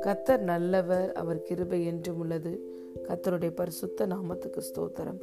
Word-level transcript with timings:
கத்தர் 0.00 0.38
நல்லவர் 0.38 1.12
அவர் 1.12 1.42
கிருபை 1.42 1.84
என்றும் 1.84 2.18
உள்ளது. 2.18 2.60
கத்தருடைய 3.08 3.50
பரிசுத்த 3.54 4.06
நாமத்துக்கு 4.06 4.60
ஸ்தோத்திரம். 4.60 5.20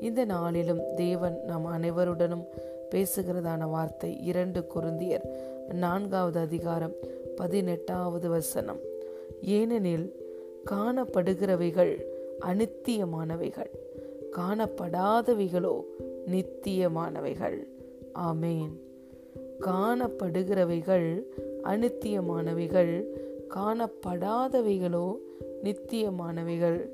இந்த 0.00 0.24
நாளிலும் 0.24 0.80
தேவன் 0.94 1.40
நாம் 1.46 1.66
அனைவருடனும் 1.66 2.44
பேசுகிறதான 2.90 3.70
வார்த்தை 3.70 4.24
இரண்டு 4.24 4.64
குருந்தியர் 4.74 5.24
நான்காவது 5.72 6.40
அதிகாரம் 6.40 6.92
பதினெட்டாவது 7.36 8.28
வசனம். 8.28 8.80
ஏனெனில் 9.42 10.16
காணப்படுகிறவைகள் 10.70 12.04
அனித்தியமானவைகள் 12.40 13.70
காணப்படாதவைகளோ 14.32 15.80
நித்தியமானவைகள். 16.26 17.66
ஆமேன். 18.14 18.92
காணப்படுகிறவைகள் 19.60 21.22
அனித்தியமானவைகள் 21.62 23.04
காணப்படாதவைகளோ 23.54 25.16
நித்தியமானவைகள். 25.62 26.88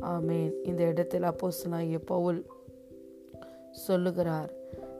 ஆமேன். 0.00 0.52
இந்த 0.62 0.82
இடத்தில் 0.82 1.22
அப்போஸ்தலனாகிய 1.22 1.98
பவுல் 2.04 2.46
சொல்லுகிறார் 3.70 4.52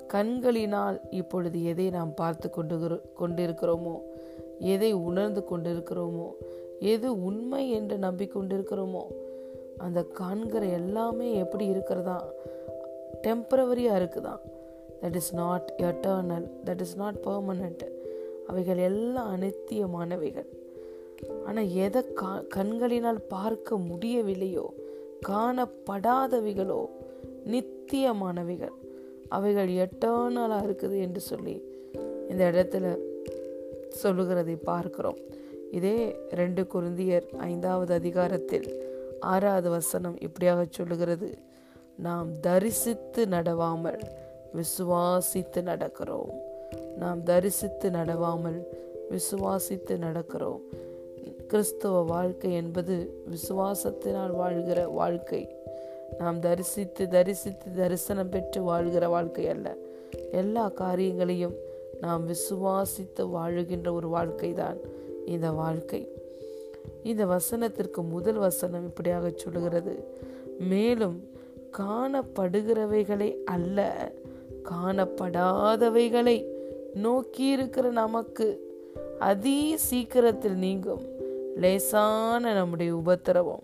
கண்களினால் 0.08 1.00
இப்பொழுது 1.10 1.64
எதை 1.64 1.90
நாம் 1.90 2.14
பார்த்து 2.14 2.50
கொண்டு 2.50 3.02
கொண்டிருக்கிறோமோ 3.18 4.00
எதை 4.58 4.92
உணர்ந்து 4.92 5.44
கொண்டிருக்கிறோமோ 5.50 6.30
எது 6.80 7.22
உண்மை 7.22 7.70
என்று 7.70 7.96
நம்பிக்கொண்டிருக்கிறோமோ 7.96 9.02
அந்த 9.78 10.02
காண்கிற 10.02 10.66
எல்லாமே 10.66 11.34
எப்படி 11.34 11.66
இருக்கிறதா? 11.66 12.24
டெம்பரவரியாக 13.22 13.98
இருக்குதான் 14.00 14.40
that 15.02 15.18
is 15.20 15.32
not 15.34 15.68
eternal 15.90 16.46
that 16.64 16.82
is 16.86 16.96
not 16.96 17.18
permanent 17.24 17.84
அவைகள் 18.50 18.80
எல்லாம் 18.88 19.30
அனித்தியமானவைகள். 19.34 20.48
ஆனால் 21.46 21.70
எதை 21.84 22.02
கா 22.20 22.30
கண்களினால் 22.56 23.20
பார்க்க 23.34 23.76
முடியவில்லையோ 23.90 24.66
காணப்படாதவைகளோ 25.28 26.80
நித்தியமானவைகள். 27.52 28.76
அவைகள் 29.28 29.70
எட்டர்னலாக 29.84 30.66
இருக்குது 30.66 30.96
என்று 31.00 31.20
சொல்லி 31.30 31.54
இந்த 32.30 32.42
இடத்துல 32.50 32.86
சொல்லுகிறதை 34.02 34.56
பார்க்கிறோம். 34.70 35.20
இதே 35.70 35.96
ரெண்டு 36.40 36.62
குருந்தியர் 36.74 37.26
ஐந்தாவது 37.50 37.92
அதிகாரத்தில் 37.94 38.68
ஆறாவது 39.32 39.68
வசனம் 39.70 40.16
இப்படியாக 40.26 40.62
சொல்லுகிறது. 40.70 41.30
நாம் 42.06 42.28
தரிசித்து 42.40 43.22
நடவாமல் 43.26 44.02
விசுவாசித்து 44.54 45.60
நடக்கிறோம். 45.60 46.32
நாம் 46.98 47.22
தரிசித்து 47.22 47.90
நடவாமல் 47.90 48.62
விசுவாசித்து 49.10 49.98
நடக்கிறோம். 49.98 50.60
கிறிஸ்தவ 51.46 52.00
வாழ்க்கை 52.00 52.52
என்பது 52.52 53.24
விசுவாசத்தினால் 53.30 54.30
வாழ்கிற 54.30 54.88
வாழ்க்கை. 54.88 55.56
நாம் 56.18 56.40
தரிசித்து 56.40 57.08
தரிசித்து 57.08 57.70
தரிசனம் 57.76 58.28
பெற்று 58.28 58.62
வாழ்கிற 58.62 59.08
வாழ்க்கை 59.08 59.48
அல்ல. 59.48 59.74
எல்லா 60.32 60.68
காரியங்களையும் 60.68 61.54
நாம் 62.00 62.28
விசுவாசித்து 62.28 63.18
வாழுகின்ற 63.18 63.92
ஒரு 63.92 64.08
வாழ்க்கை 64.08 64.52
தான் 64.52 64.76
இந்த 65.26 65.50
வாழ்க்கை. 65.50 66.08
இந்த 67.02 67.26
வசனத்திற்கு 67.26 68.08
முதல் 68.08 68.34
வசனம் 68.34 68.84
இப்படியாக 68.84 69.32
சொல்லுகிறது. 69.36 70.04
மேலும் 70.58 71.30
காணப்படுகிறவைகளை 71.78 73.36
அல்ல 73.44 74.10
காணப்படாதவைகளை 74.70 76.44
நோக்கி 76.94 77.48
இருக்கிற 77.48 77.90
நமக்கு 77.90 78.70
அதி 79.18 79.76
சீக்கிரத்தில் 79.76 80.56
நீங்கும் 80.56 81.02
லேசான 81.56 82.54
நம்முடைய 82.54 82.96
உபத்திரவம் 82.96 83.62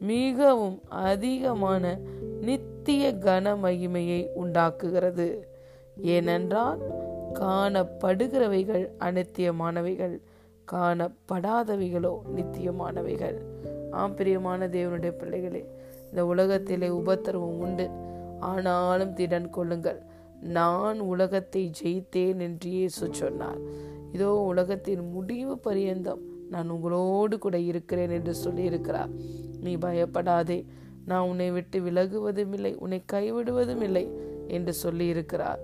மிகவும் 0.00 0.80
அதிகமான 0.88 1.98
நித்திய 2.40 3.14
கன 3.14 3.56
மகிமையை 3.62 4.26
உண்டாக்குகிறது. 4.34 5.48
ஏனென்றால் 6.02 6.78
காணப்படுகிறவைகள் 7.34 8.88
அனித்தியமானவைகள் 8.98 10.20
காணப்படாதவைகளோ 10.72 12.18
நித்தியமானவைகள். 12.36 13.36
ஆம் 13.90 14.14
பிரியமான 14.14 14.66
தேவனுடைய 14.66 15.10
பிள்ளைகளே 15.10 15.66
இந்த 16.10 16.26
உலகத்திலே 16.26 16.88
உபத்திரவம் 16.88 17.58
உண்டு. 17.58 17.90
ஆனாலும் 18.40 19.14
திடன் 19.14 19.50
கொள்ளுங்கள். 19.50 20.02
நான் 20.42 21.00
உலகத்தை 21.00 21.70
ஜெயித்தேன் 21.82 22.38
என்று 22.38 22.70
இயேசு 22.70 23.08
சொன்னார். 23.10 23.58
இதோ 24.12 24.32
உலகத்தின் 24.32 25.10
முடிவு 25.10 25.58
பரியந்தம். 25.58 26.20
நான் 26.50 26.70
உங்களோடு 26.70 27.38
கூட 27.38 27.58
இருக்கிறேன் 27.58 28.10
என்று 28.10 28.34
சொல்லியிருக்கிறார். 28.44 29.08
நீ 29.60 29.76
பயப்படாதே. 29.76 30.66
நான் 31.04 31.28
உன்னை 31.28 31.50
விட்டு 31.50 31.80
விலகுவதும் 31.80 32.52
இல்லை 32.52 32.74
உன்னை 32.74 33.02
கைவிடுவதும் 33.12 33.82
இல்லை 33.82 34.10
என்று 34.48 34.74
சொல்லியிருக்கிறார். 34.82 35.58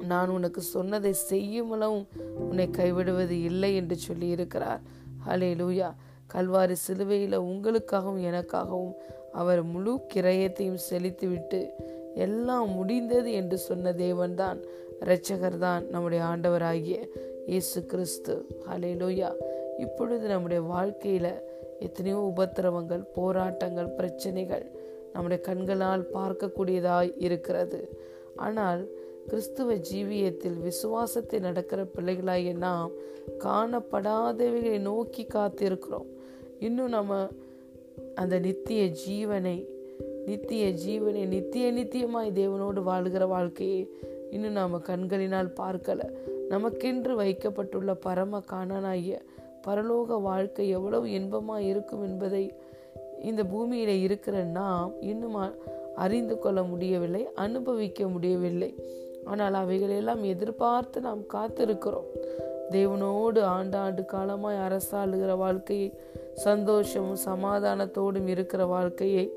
நான் 0.00 0.28
உனக்கு 0.28 0.60
சொன்னதை 0.60 1.12
செய்யும் 1.12 1.70
அளவும் 1.70 2.06
உன்னை 2.38 2.68
கைவிடுவது 2.70 3.42
இல்லை 3.42 3.74
என்று 3.74 3.96
சொல்லியிருக்கிறார். 4.08 4.80
ஹலே 5.28 5.54
லூயா 5.56 5.94
கல்வாரி 6.34 6.72
சிலுவையில் 6.72 7.38
உங்களுக்காகவும் 7.38 8.24
எனக்காகவும் 8.30 8.94
அவர் 9.32 9.62
முழு 9.62 10.00
கிரயத்தையும் 10.14 10.74
செலுத்திவிட்டு 10.74 11.74
எல்லாம் 12.14 12.70
முடிந்தது 12.70 13.32
என்று 13.32 13.58
சொன்ன 13.58 13.92
தேவன்தான் 13.92 14.62
இரட்சகர் 15.00 15.58
தான் 15.58 15.86
நம்முடைய 15.86 16.24
ஆண்டவராகிய 16.24 17.08
இயேசு 17.46 17.86
கிறிஸ்து. 17.86 18.46
ஹலே 18.70 18.92
லூயா 18.94 19.30
இப்பொழுது 19.78 20.28
நம்முடைய 20.28 20.62
வாழ்க்கையில் 20.62 21.42
எத்தனையோ 21.78 22.32
உபத்திரவங்கள் 22.36 23.04
போராட்டங்கள் 23.14 23.86
பிரச்சனைகள் 23.86 24.70
நம்முடைய 25.12 25.42
கண்களால் 25.42 26.10
பார்க்கக்கூடியதாய் 26.14 27.12
இருக்கிறது. 27.18 27.90
ஆனால் 28.36 28.90
கிறிஸ்துவ 29.28 29.74
ஜீவியத்தில் 29.74 30.58
விசுவாசத்தை 30.58 31.40
நடக்கிற 31.40 31.86
பிள்ளைகளாகிய 31.96 32.54
நாம் 32.56 32.90
காணப்படாதவைகளை 33.38 34.78
நோக்கி 34.78 35.26
காத்திருக்கிறோம். 35.34 36.08
இன்னும் 36.58 36.88
நம்ம 36.88 37.28
அந்த 38.14 38.38
நித்திய 38.38 38.84
ஜீவனை 39.06 39.68
நித்திய 40.26 40.72
ஜீவனை 40.86 41.26
நித்திய 41.26 41.72
நித்தியமாய் 41.72 42.30
தேவனோடு 42.30 42.82
வாழ்கிற 42.82 43.26
வாழ்க்கையை 43.26 43.90
இன்னும் 44.30 44.52
நாம் 44.52 44.82
கண்களினால் 44.82 45.52
பார்க்கல. 45.56 46.00
நமக்கென்று 46.50 47.14
வைக்கப்பட்டுள்ள 47.14 47.94
பரம 47.94 48.42
காணனாகிய 48.52 49.18
பரலோக 49.66 50.20
வாழ்க்கை 50.20 50.68
எவ்வளவு 50.68 51.10
இன்பமாக 51.10 51.60
இருக்கும் 51.62 52.02
என்பதை 52.02 52.54
இந்த 53.22 53.44
பூமியில் 53.44 54.00
இருக்கிற 54.00 54.42
நாம் 54.42 54.92
இன்னும் 55.00 55.54
அறிந்து 55.94 56.38
கொள்ள 56.38 56.62
முடியவில்லை 56.62 57.28
அனுபவிக்க 57.34 58.08
முடியவில்லை. 58.08 58.74
ஆனால் 59.24 59.54
அவைகளெல்லாம் 59.54 60.22
எதிர்பார்த்து 60.22 61.00
நாம் 61.00 61.22
காத்திருக்கிறோம். 61.34 62.08
தேவனோடு 62.70 63.40
ஆண்டாண்டு 63.56 64.04
காலமாய் 64.04 64.56
அரசாளுகிற 64.56 65.36
வாழ்க்கையை 65.36 65.92
சந்தோஷமும் 66.34 67.22
சமாதானத்தோடும் 67.24 68.26
இருக்கிற 68.26 68.66
வாழ்க்கையை 68.66 69.32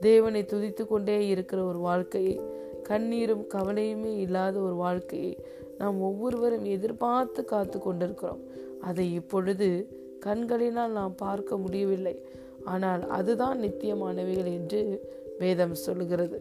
தேவனை 0.00 0.42
துதித்து 0.42 0.86
கொண்டே 0.86 1.28
இருக்கிற 1.28 1.64
ஒரு 1.64 1.78
வாழ்க்கையை 1.78 2.40
கண்ணீரும் 2.88 3.44
கவலையுமே 3.54 4.12
இல்லாத 4.16 4.58
ஒரு 4.58 4.74
வாழ்க்கையை 4.74 5.44
நாம் 5.78 6.00
ஒவ்வொருவரும் 6.00 6.64
எதிர்பார்த்து 6.64 7.44
காத்து 7.44 7.78
கொண்டிருக்கிறோம். 7.78 8.42
அதை 8.80 9.12
இப்பொழுது 9.14 9.88
கண்களினால் 10.20 10.90
நாம் 10.90 11.14
பார்க்க 11.14 11.56
முடியவில்லை. 11.56 12.16
ஆனால் 12.64 13.08
அதுதான் 13.08 13.58
நித்தியமானவைகள் 13.60 14.52
என்று 14.52 14.80
வேதம் 15.38 15.74
சொல்லுகிறது. 15.74 16.38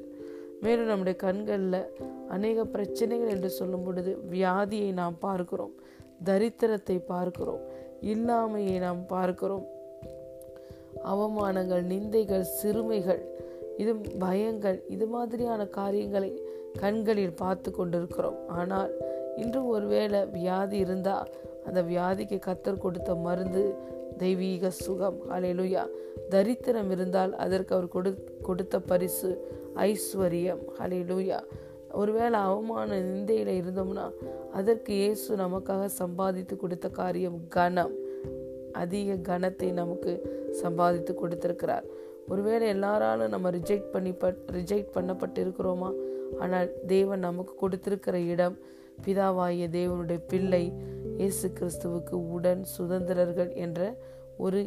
மேலும் 0.61 0.85
நம்முடைய 0.85 1.19
கண்களில் 1.19 1.81
அநேக 2.29 2.65
பிரச்சனைகள் 2.65 3.29
என்று 3.29 3.49
சொல்லும் 3.49 3.83
பொழுது 3.83 4.19
வியாதியை 4.31 4.93
நாம் 4.93 5.17
பார்க்கிறோம் 5.19 5.73
தரித்திரத்தை 6.25 7.05
பார்க்கிறோம் 7.05 7.63
இல்லாமையை 8.01 8.79
நாம் 8.79 9.05
பார்க்கிறோம். 9.07 9.65
அவமானங்கள் 11.03 11.83
நிந்தைகள் 11.91 12.45
சிறுமைகள் 12.61 13.23
இது 13.77 13.93
பயங்கள் 14.19 14.77
இது 14.87 15.05
மாதிரியான 15.07 15.65
காரியங்களை 15.79 16.31
கண்களில் 16.79 17.39
பார்த்து 17.43 17.71
கொண்டிருக்கிறோம். 17.71 18.39
ஆனால் 18.47 18.91
இன்று 19.35 19.67
ஒருவேளை 19.67 20.25
வியாதி 20.25 20.77
இருந்தால் 20.77 21.29
அந்த 21.65 21.81
வியாதிக்கு 21.81 22.37
கத்தர் 22.47 22.83
கொடுத்த 22.85 23.15
மருந்து 23.15 23.63
தெய்வீக 24.17 24.69
சுகம் 24.69 25.19
அலையலுயா 25.31 25.83
தரித்திரம் 26.29 26.91
இருந்தால் 26.91 27.33
அதற்கு 27.35 27.75
அவர் 27.75 27.87
கொடு 27.87 28.11
கொடுத்த 28.41 28.79
பரிசு 28.79 29.31
ஐஸ்வர்யம் 29.75 30.63
அலையலுயா 30.79 31.39
ஒருவேளை 31.91 32.39
அவமான 32.39 32.97
நிந்தையில 32.99 33.51
இருந்தோம்னா 33.61 34.05
அதற்கு 34.53 34.93
இயேசு 34.93 35.35
நமக்காக 35.35 35.85
சம்பாதித்து 35.85 36.55
கொடுத்த 36.57 36.87
காரியம் 36.89 37.39
கனம். 37.55 37.95
அதிக 38.71 39.13
கனத்தை 39.29 39.71
நமக்கு 39.71 40.13
சம்பாதித்து 40.61 41.13
கொடுத்திருக்கிறார். 41.13 41.85
ஒருவேளை 42.29 42.65
எல்லாராலும் 42.67 43.33
நம்ம 43.33 43.49
ரிஜெக்ட் 43.49 43.91
பண்ணி 43.93 44.11
ரிஜெக்ட் 44.51 44.95
பண்ணப்பட்டு 44.97 45.39
இருக்கிறோமா 45.45 45.89
ஆனால் 46.41 46.69
தேவன் 46.87 47.25
நமக்கு 47.27 47.53
கொடுத்திருக்கிற 47.61 48.17
இடம் 48.33 48.55
பிதாவாகிய 49.05 49.65
தேவனுடைய 49.77 50.19
பிள்ளை 50.31 50.63
இயேசு 51.19 51.47
கிறிஸ்துவுக்கு 51.57 52.15
உடன் 52.35 52.63
சுதந்திரர்கள் 52.77 53.51
என்ற 53.55 53.81
ஒரு 54.37 54.61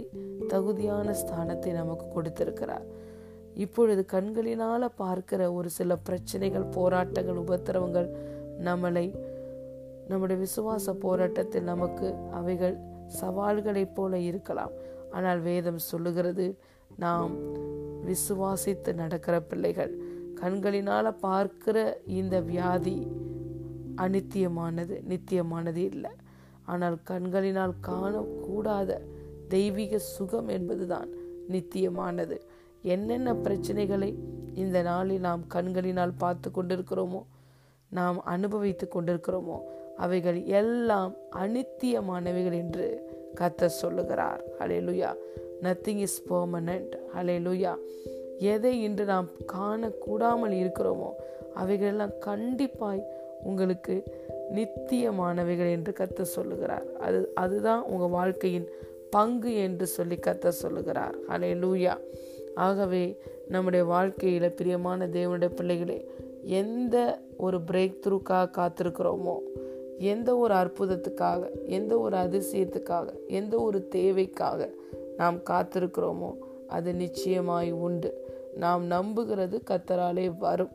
தகுதியான 0.49 1.14
ஸ்தானத்தை 1.22 1.72
நமக்கு 1.72 2.06
கொடுத்திருக்கிறார். 2.14 2.84
இப்பொழுது 3.64 4.02
கண்களினால 4.12 4.88
பார்க்கிற 5.02 5.40
ஒரு 5.52 5.69
சில 5.70 5.96
பிரச்சனைகள் 5.96 6.66
போராட்டங்கள் 6.76 7.40
உபத்திரவங்கள் 7.44 8.08
நம்மளை 8.69 9.06
நம்முடைய 10.08 10.38
விசுவாச 10.44 10.94
போராட்டத்தில் 11.04 11.69
நமக்கு 11.72 12.08
அவைகள் 12.31 12.76
சவால்களைப் 13.20 13.94
போல 13.94 14.19
இருக்கலாம். 14.31 14.72
ஆனால் 15.11 15.40
வேதம் 15.40 15.81
சொல்லுகிறது 15.90 16.46
நாம் 16.98 17.32
விசுவாசித்து 18.08 18.90
நடக்கிற 18.94 19.40
பிள்ளைகள். 19.40 19.92
கண்களினால 20.40 21.12
பார்க்கிற 21.20 22.02
இந்த 22.06 22.40
வியாதி 22.40 22.98
அனித்தியமானது 23.96 24.94
நித்தியமானது 25.10 25.82
இல்லை. 25.92 26.12
ஆனால் 26.64 26.96
கண்களினால் 27.02 27.74
காணக்கூடாத 27.86 29.00
தெய்வீக 29.48 29.98
சுகம் 29.98 30.48
என்பதுதான் 30.48 31.08
நித்தியமானது. 31.48 32.36
என்னென்ன 32.94 33.32
பிரச்சனைகளை 33.44 34.10
இந்த 34.54 34.78
நாளில் 34.82 35.20
நாம் 35.20 35.42
கண்களினால் 35.46 36.18
பார்த்து 36.18 36.50
கொண்டிருக்கிறோமோ 36.50 37.22
நாம் 37.90 38.18
அனுபவித்து 38.24 38.86
கொண்டிருக்கிறோமோ 38.94 39.58
அவைகள் 39.96 40.38
எல்லாம் 40.60 41.12
அனித்தியமானவைகள் 41.36 42.56
என்று 42.62 42.86
கத்த 43.40 43.68
சொல்லுகிறார். 43.80 44.42
அலையலுயா 44.60 45.10
லுயா 45.10 45.10
நத்திங் 45.62 46.02
இஸ் 46.06 46.22
பர்மனண்ட் 46.31 46.93
ஹலே 47.16 47.37
லுயா 47.38 47.75
எதை 48.38 48.82
இன்று 48.82 49.05
நாம் 49.05 49.28
காணக்கூடாமல் 49.52 50.55
இருக்கிறோமோ 50.55 51.10
அவைகளெல்லாம் 51.55 52.14
கண்டிப்பாய் 52.26 53.02
உங்களுக்கு 53.43 54.02
நித்தியமானவைகள் 54.55 55.70
என்று 55.70 55.93
கத்த 55.99 56.22
சொல்லுகிறார். 56.22 56.87
அது 56.96 57.31
அதுதான் 57.34 57.82
உங்கள் 57.82 58.08
வாழ்க்கையின் 58.08 58.69
பங்கு 59.10 59.55
என்று 59.55 59.87
சொல்லி 59.87 60.14
கத்த 60.14 60.49
சொல்லுகிறார். 60.49 61.14
ஹலே 61.28 61.50
லூயா 61.62 61.96
ஆகவே 62.54 63.19
நம்முடைய 63.49 63.84
வாழ்க்கையில் 63.84 64.52
பிரியமான 64.52 65.06
தேவனுடைய 65.06 65.49
பிள்ளைகளே 65.49 66.11
எந்த 66.43 67.19
ஒரு 67.37 67.58
பிரேக் 67.58 67.99
த்ரூக்காக 68.06 68.50
காத்திருக்கிறோமோ 68.58 69.37
எந்த 69.99 70.37
ஒரு 70.37 70.54
அற்புதத்துக்காக 70.54 71.66
எந்த 71.66 71.99
ஒரு 71.99 72.16
அதிசயத்துக்காக 72.16 73.08
எந்த 73.26 73.56
ஒரு 73.58 73.88
தேவைக்காக 73.88 74.70
நாம் 75.18 75.38
காத்திருக்கிறோமோ? 75.50 76.34
அது 76.68 76.94
நிச்சயமாய் 76.94 77.70
உண்டு. 77.70 78.10
நாம் 78.56 78.90
நம்புகிறது 78.90 79.56
கத்தராலே 79.70 80.38
வரும். 80.38 80.70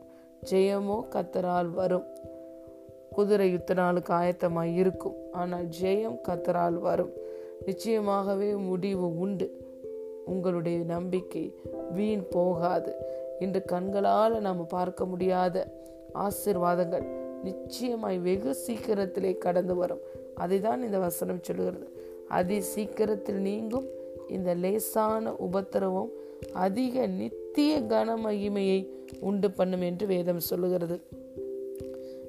ஜெயமோ 0.50 1.04
கத்தரால் 1.10 1.70
வரும். 1.70 2.04
குதிரை 3.10 3.50
யுத்த 3.50 3.74
நாளுக்கு 3.74 4.12
ஆயத்தமாய் 4.12 4.74
இருக்கும். 4.74 5.14
ஆனால் 5.32 5.68
ஜெயம் 5.80 6.18
கத்தரால் 6.28 6.78
வரும். 6.78 7.12
நிச்சயமாகவே 7.66 8.56
முடிவு 8.56 9.18
உண்டு. 9.18 9.48
உங்களுடைய 10.24 10.78
நம்பிக்கை 10.84 11.54
வீண் 11.92 12.28
போகாது. 12.30 12.92
இன்று 13.38 13.64
கண்களால் 13.64 14.40
நாம் 14.40 14.66
பார்க்க 14.66 15.06
முடியாத 15.06 15.66
ஆசிர்வாதங்கள் 16.14 17.06
நிச்சயமாய் 17.42 18.18
வெகு 18.18 18.54
சீக்கிரத்திலே 18.54 19.38
கடந்து 19.38 19.74
வரும். 19.74 20.00
அதை 20.34 20.60
தான் 20.60 20.82
இந்த 20.82 20.98
வசனம் 20.98 21.42
சொல்லுகிறது. 21.42 21.88
அதி 22.28 22.60
சீக்கிரத்தில் 22.60 23.40
நீங்கும் 23.40 23.84
இந்த 24.28 24.54
லேசான 24.54 25.32
உபத்திரவம் 25.32 26.08
அதிக 26.52 27.06
நித்திய 27.06 27.80
கன 27.80 28.16
மகிமையை 28.24 28.88
உண்டு 29.20 29.50
பண்ணும் 29.50 29.80
என்று 29.80 30.06
வேதம் 30.06 30.40
சொல்லுகிறது. 30.40 31.00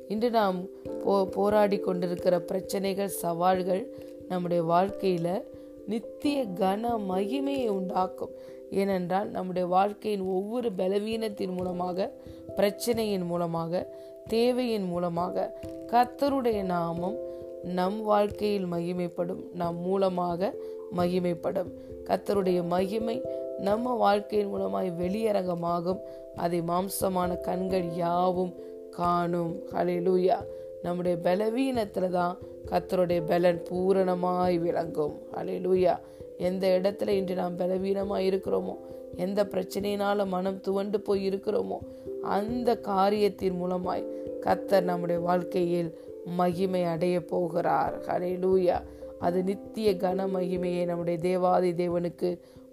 இன்று 0.07 0.29
நாம் 0.29 0.65
போ 1.03 1.25
போராடி 1.25 1.79
கொண்டிருக்கிற 1.79 2.39
பிரச்சனைகள் 2.39 3.07
சவால்கள் 3.07 3.95
நம்முடைய 4.27 4.63
வாழ்க்கையில 4.63 5.43
நித்திய 5.87 6.43
கன 6.43 6.99
மகிமையை 7.09 7.67
உண்டாக்கும். 7.67 8.29
ஏனென்றால் 8.69 9.29
நம்முடைய 9.29 9.67
வாழ்க்கையின் 9.67 10.21
ஒவ்வொரு 10.21 10.71
பலவீனத்தின் 10.77 11.53
மூலமாக 11.53 12.13
பிரச்சனையின் 12.57 13.25
மூலமாக 13.25 13.93
தேவையின் 14.27 14.83
மூலமாக 14.83 15.61
கத்தருடைய 15.91 16.63
நாமம் 16.63 17.17
நம் 17.63 18.01
வாழ்க்கையில் 18.01 18.71
மகிமைப்படும். 18.71 19.53
நம் 19.53 19.77
மூலமாக 19.77 20.55
மகிமைப்படும். 20.97 21.71
கத்தருடைய 22.03 22.67
மகிமை 22.67 23.21
நம்ம 23.59 23.93
வாழ்க்கையின் 23.93 24.53
மூலமாய் 24.53 24.89
வெளியரங்கமாகும். 24.99 25.99
அதை 26.35 26.61
மாம்சமான 26.61 27.41
கண்கள் 27.41 27.87
யாவும் 27.93 28.53
காணும். 28.91 29.55
ஹலிலூயா 29.73 30.37
நம்முடைய 30.83 31.17
பலவீனத்துல 31.23 32.09
தான் 32.09 32.37
கத்தருடைய 32.71 33.21
பலன் 33.25 33.61
பூரணமாய் 33.69 34.57
விளங்கும். 34.57 35.15
ஹலிலூயா 35.33 35.97
எந்த 36.37 36.79
இடத்துல 36.81 37.07
இன்று 37.07 37.35
நாம் 37.35 37.55
பலவீனமாக 37.55 38.21
இருக்கிறோமோ 38.21 38.75
எந்த 39.15 39.43
பிரச்சனையினால 39.43 40.27
மனம் 40.27 40.61
துவண்டு 40.61 40.99
போய் 40.99 41.29
இருக்கிறோமோ 41.29 41.77
அந்த 42.21 42.77
காரியத்தின் 42.77 43.61
மூலமாய் 43.61 44.03
கத்தர் 44.41 44.81
நம்முடைய 44.81 45.21
வாழ்க்கையில் 45.21 45.99
மகிமை 46.25 46.83
அடைய 46.83 47.25
போகிறார். 47.25 47.95
ஹலே 48.07 48.31
லூயா 48.39 48.81
அது 49.25 49.39
நித்திய 49.43 49.91
கன 49.93 50.27
மகிமையை 50.33 50.83
நம்முடைய 50.85 51.17
தேவாதி 51.19 51.71
தேவனுக்கு 51.81 52.29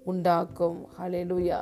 உண்டாக்கும். 0.07 0.79
ஹலே 0.99 1.21
லூயா 1.31 1.59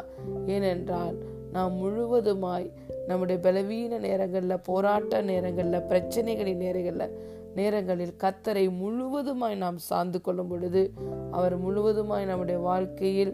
ஏனென்றால் 0.46 1.16
நாம் 1.52 1.74
முழுவதுமாய் 1.74 2.66
நம்முடைய 3.06 3.38
பலவீன 3.42 3.98
நேரங்களில் 3.98 4.64
போராட்ட 4.64 5.20
நேரங்களில் 5.22 5.86
பிரச்சனைகளின் 5.90 6.62
நேரங்களில் 6.64 7.14
நேரங்களில் 7.54 8.14
கத்தரை 8.20 8.64
முழுவதுமாய் 8.82 9.56
நாம் 9.56 9.78
சார்ந்து 9.88 10.18
கொள்ளும் 10.20 10.48
பொழுது 10.48 10.82
அவர் 11.30 11.56
முழுவதுமாய் 11.64 12.28
நம்முடைய 12.30 12.58
வாழ்க்கையில் 12.60 13.32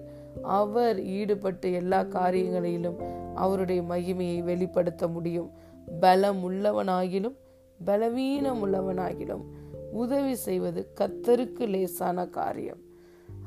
அவர் 0.57 0.99
ஈடுபட்டு 1.19 1.69
எல்லா 1.73 2.01
காரியங்களிலும் 2.17 2.99
அவருடைய 3.35 3.81
மகிமையை 3.83 4.39
வெளிப்படுத்த 4.43 5.05
முடியும். 5.09 5.51
பலம் 6.01 6.41
உள்ளவனாகிலும் 6.47 7.37
பலவீனம் 7.85 8.61
உள்ளவனாகிலும் 8.63 9.45
உதவி 10.03 10.35
செய்வது 10.47 10.81
கத்தருக்கு 11.01 11.65
லேசான 11.75 12.27
காரியம். 12.39 12.81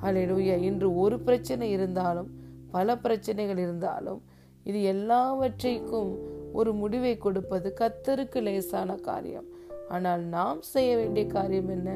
அலையிலுயா 0.04 0.56
இன்று 0.70 0.88
ஒரு 1.04 1.18
பிரச்சனை 1.28 1.68
இருந்தாலும் 1.76 2.30
பல 2.72 2.98
பிரச்சனைகள் 3.06 3.62
இருந்தாலும் 3.66 4.20
இது 4.64 4.80
எல்லாவற்றைக்கும் 4.94 6.12
ஒரு 6.54 6.72
முடிவை 6.74 7.14
கொடுப்பது 7.18 7.70
கத்தருக்கு 7.80 8.40
லேசான 8.48 8.96
காரியம். 9.10 9.48
ஆனால் 9.90 10.24
நாம் 10.36 10.62
செய்ய 10.74 10.92
வேண்டிய 10.96 11.26
காரியம் 11.28 11.72
என்ன? 11.76 11.90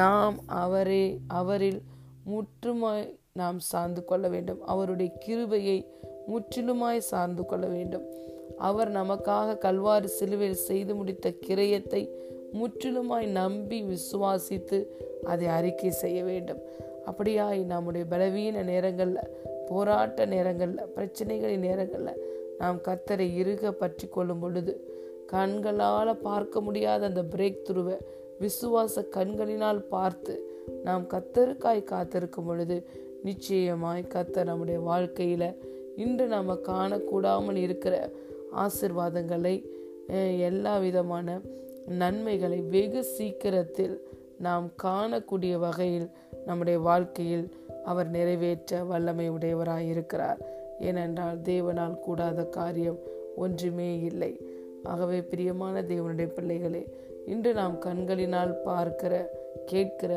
நாம் 0.00 0.36
அவரே 0.62 1.06
அவரில் 1.40 1.80
முற்றுமாய் 2.30 3.06
நாம் 3.32 3.58
சார்ந்து 3.70 4.02
கொள்ள 4.04 4.26
வேண்டும். 4.28 4.60
அவருடைய 4.72 5.10
கிருபையை 5.24 5.78
முற்றிலுமாய் 6.30 7.08
சார்ந்து 7.10 7.42
கொள்ள 7.46 7.66
வேண்டும். 7.76 8.06
அவர் 8.68 8.90
நமக்காக 8.92 9.58
கல்வாறு 9.58 10.08
சிலுவையில் 10.18 10.64
செய்து 10.68 10.92
முடித்த 10.94 11.28
கிரயத்தை 11.46 12.02
முற்றிலுமாய் 12.52 13.26
நம்பி 13.26 13.78
விசுவாசித்து 13.82 14.78
அதை 15.24 15.46
அறிக்கை 15.46 15.90
செய்ய 15.90 16.24
வேண்டும். 16.24 16.60
அப்படியாய் 17.06 17.64
நம்முடைய 17.64 18.06
பலவீன 18.10 18.62
நேரங்களில் 18.62 19.30
போராட்ட 19.68 20.26
நேரங்களில் 20.26 20.80
பிரச்சனைகளின் 20.96 21.58
நேரங்களில் 21.58 22.20
நாம் 22.58 22.78
கத்தரை 22.78 23.26
இருக 23.42 23.70
பற்றி 23.70 24.08
கொள்ளும் 24.08 24.38
பொழுது 24.38 24.72
கண்களால் 25.26 26.16
பார்க்க 26.16 26.60
முடியாத 26.60 27.06
அந்த 27.06 27.22
பிரேக் 27.22 27.66
துருவை 27.68 27.96
விசுவாச 28.40 29.08
கண்களினால் 29.08 29.82
பார்த்து 29.88 30.34
நாம் 30.84 31.06
கத்தருக்காய் 31.06 31.84
காத்திருக்கும் 31.84 32.44
பொழுது 32.44 32.86
நிச்சயமாய் 33.24 34.04
கத்தர் 34.08 34.44
நம்முடைய 34.44 34.80
வாழ்க்கையில் 34.80 35.48
இன்று 35.96 36.26
நாம் 36.26 36.48
காணக்கூடாமல் 36.48 37.56
இருக்கிற 37.56 38.10
ஆசிர்வாதங்களை 38.56 39.64
எல்லா 40.38 40.78
விதமான 40.78 41.40
நன்மைகளை 41.90 42.60
வெகு 42.60 43.04
சீக்கிரத்தில் 43.04 44.08
நாம் 44.38 44.70
காணக்கூடிய 44.82 45.58
வகையில் 45.58 46.10
நம்முடைய 46.46 46.78
வாழ்க்கையில் 46.78 47.54
அவர் 47.84 48.08
நிறைவேற்ற 48.08 48.84
வல்லமை 48.84 49.30
உடையவராய் 49.30 49.88
இருக்கிறார். 49.88 50.38
ஏனென்றால் 50.80 51.38
தேவனால் 51.38 51.98
கூடாத 51.98 52.44
காரியம் 52.44 52.98
ஒன்றுமே 53.36 54.00
இல்லை. 54.00 54.40
ஆகவே 54.82 55.22
பிரியமான 55.22 55.82
தேவனுடைய 55.82 56.26
பிள்ளைகளே 56.26 56.94
இன்று 57.26 57.54
நாம் 57.54 57.78
கண்களினால் 57.78 58.62
பார்க்கிற 58.62 59.30
கேட்கிற 59.66 60.12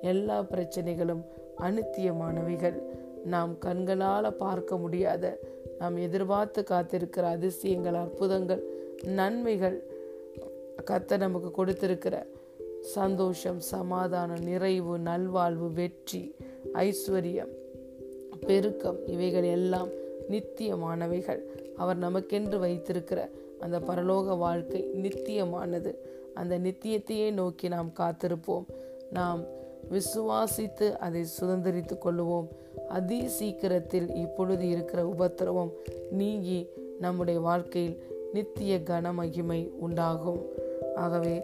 எல்லா 0.00 0.42
பிரச்சனைகளும் 0.42 1.22
அனித்தியமானவைகள். 1.60 2.82
நாம் 3.24 3.58
கண்களால் 3.58 4.36
பார்க்க 4.36 4.76
முடியாத 4.76 5.38
நாம் 5.78 5.96
எதிர்பார்த்து 5.96 6.64
காத்திருக்கிற 6.70 7.22
அதிசயங்கள் 7.22 7.94
அற்புதங்கள் 7.94 8.62
நன்மைகள் 9.04 9.84
கத்த 10.90 11.18
நமக்கு 11.18 11.50
கொடுத்திருக்கிற 11.50 12.26
சந்தோஷம் 12.80 13.60
சமாதானம் 13.60 14.42
நிறைவு 14.42 14.98
நல்வாழ்வு 14.98 15.72
வெற்றி 15.72 16.34
ஐஸ்வர்யம் 16.74 17.52
பெருக்கம் 18.46 19.06
இவைகள் 19.06 19.42
எல்லாம் 19.42 19.88
நித்தியமானவைகள். 20.30 21.40
அவர் 21.76 21.98
நமக்கென்று 21.98 22.58
வைத்திருக்கிற 22.58 23.30
அந்த 23.60 23.78
பரலோக 23.78 24.38
வாழ்க்கை 24.38 24.90
நித்தியமானது. 24.94 25.94
அந்த 26.34 26.58
நித்தியத்தையே 26.58 27.32
நோக்கி 27.32 27.68
நாம் 27.68 27.92
காத்திருப்போம். 27.98 28.64
நாம் 29.10 29.42
விசுவாசித்து 29.90 30.96
அதை 30.96 31.24
சுதந்திரித்து 31.40 31.96
கொள்ளுவோம். 32.04 32.48
அதி 32.88 33.28
சீக்கிரத்தில் 33.28 34.14
இப்பொழுது 34.14 34.68
இருக்கிற 34.68 35.06
உபத்திரவம் 35.06 35.72
நீங்கி 36.10 36.66
நம்முடைய 37.00 37.40
வாழ்க்கையில் 37.40 37.98
நித்திய 38.32 38.78
கன 38.78 39.12
மகிமை 39.12 39.72
உண்டாகும். 39.78 40.57
ஆகவே 40.98 41.34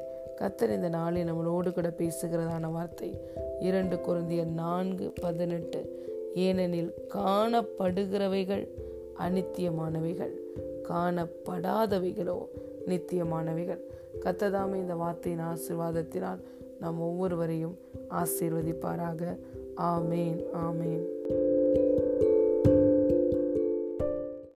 கத்தர் 0.40 0.74
இந்த 0.74 0.88
நாளில் 0.88 1.28
நம்மளோடு 1.32 1.70
கூட 1.72 1.88
பேசுகிறதான 1.98 2.70
வார்த்தை 2.72 3.10
இரண்டு 3.60 3.96
குருந்திய 3.96 4.44
நான்கு 4.62 5.12
பதினெட்டு. 5.20 5.80
ஏனெனில் 6.34 6.94
காணப்படுகிறவைகள் 7.14 8.64
அநித்தியமானவைகள் 9.18 10.34
காணப்படாதவைகளோ 10.88 12.38
நித்தியமானவைகள். 12.86 13.82
கத்ததாமே 14.20 14.74
இந்த 14.74 14.94
வார்த்தையின் 14.94 15.44
ஆசிர்வாதத்தினால் 15.52 16.40
நாம் 16.80 17.00
ஒவ்வொருவரையும் 17.00 17.76
ஆசீர்வதிப்பாராக. 18.10 19.22
ஆமேன் 19.76 20.40
ஆமேன். 20.64 21.04